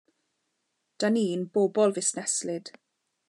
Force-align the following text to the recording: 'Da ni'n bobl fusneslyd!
'Da 1.01 1.07
ni'n 1.17 1.41
bobl 1.59 1.91
fusneslyd! 1.99 2.65